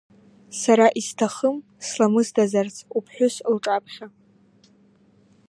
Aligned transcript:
Сара 0.61 0.87
исҭахым 0.99 1.57
сламысдазарц 1.87 2.75
уԥхәыс 2.97 3.35
лҿаԥхьа. 3.53 4.07